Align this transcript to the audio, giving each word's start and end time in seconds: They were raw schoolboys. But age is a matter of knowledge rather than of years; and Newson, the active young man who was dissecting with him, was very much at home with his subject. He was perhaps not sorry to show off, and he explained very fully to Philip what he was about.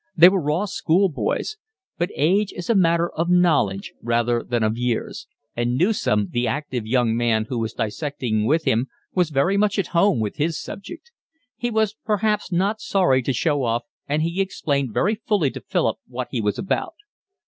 They 0.17 0.29
were 0.29 0.41
raw 0.41 0.65
schoolboys. 0.65 1.57
But 1.99 2.09
age 2.15 2.51
is 2.53 2.71
a 2.71 2.73
matter 2.75 3.11
of 3.11 3.29
knowledge 3.29 3.93
rather 4.01 4.41
than 4.41 4.63
of 4.63 4.75
years; 4.75 5.27
and 5.55 5.75
Newson, 5.77 6.29
the 6.31 6.47
active 6.47 6.87
young 6.87 7.15
man 7.15 7.45
who 7.49 7.59
was 7.59 7.73
dissecting 7.75 8.47
with 8.47 8.65
him, 8.65 8.87
was 9.13 9.29
very 9.29 9.57
much 9.57 9.77
at 9.77 9.89
home 9.93 10.19
with 10.19 10.37
his 10.37 10.59
subject. 10.59 11.11
He 11.55 11.69
was 11.69 11.93
perhaps 12.03 12.51
not 12.51 12.81
sorry 12.81 13.21
to 13.21 13.31
show 13.31 13.61
off, 13.63 13.83
and 14.09 14.23
he 14.23 14.41
explained 14.41 14.91
very 14.91 15.13
fully 15.13 15.51
to 15.51 15.61
Philip 15.61 15.97
what 16.07 16.29
he 16.31 16.41
was 16.41 16.57
about. 16.57 16.95